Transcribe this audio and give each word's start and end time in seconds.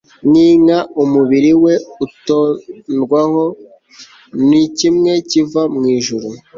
nk 0.29 0.35
inka 0.49 0.79
umubiri 1.03 1.51
we 1.63 1.73
utondwaho 2.05 3.43
n 4.47 4.49
ikime 4.65 5.13
kiva 5.29 5.61
mu 5.75 5.83
ijuru 5.97 6.27